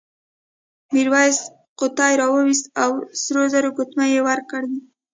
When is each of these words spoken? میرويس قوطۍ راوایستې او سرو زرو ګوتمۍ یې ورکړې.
میرويس 0.93 1.39
قوطۍ 1.79 2.13
راوایستې 2.21 2.69
او 2.83 2.91
سرو 3.21 3.43
زرو 3.53 3.69
ګوتمۍ 3.77 4.09
یې 4.15 4.21
ورکړې. 4.27 4.75